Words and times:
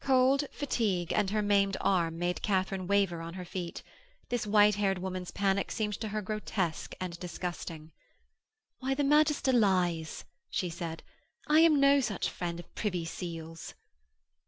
Cold, 0.00 0.42
fatigue, 0.50 1.12
and 1.12 1.30
her 1.30 1.40
maimed 1.40 1.76
arm 1.80 2.18
made 2.18 2.42
Katharine 2.42 2.88
waver 2.88 3.20
on 3.22 3.34
her 3.34 3.44
feet. 3.44 3.84
This 4.28 4.44
white 4.44 4.74
haired 4.74 4.98
woman's 4.98 5.30
panic 5.30 5.70
seemed 5.70 5.94
to 6.00 6.08
her 6.08 6.20
grotesque 6.20 6.96
and 7.00 7.16
disgusting. 7.20 7.92
'Why, 8.80 8.94
the 8.94 9.04
magister 9.04 9.52
lies,' 9.52 10.24
she 10.50 10.68
said. 10.68 11.04
'I 11.46 11.60
am 11.60 11.78
no 11.78 12.00
such 12.00 12.28
friend 12.28 12.58
of 12.58 12.74
Privy 12.74 13.04
Seal's.' 13.04 13.72